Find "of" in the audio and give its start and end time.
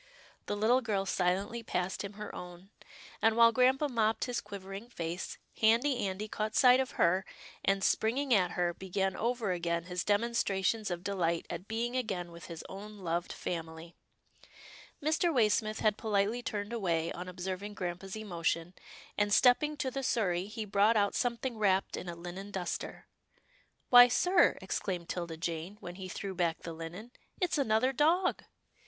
6.79-6.93, 10.89-11.03